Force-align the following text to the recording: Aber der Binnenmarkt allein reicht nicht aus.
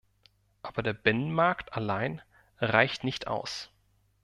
Aber 0.63 0.81
der 0.81 0.93
Binnenmarkt 0.93 1.73
allein 1.73 2.23
reicht 2.57 3.03
nicht 3.03 3.27
aus. 3.27 3.69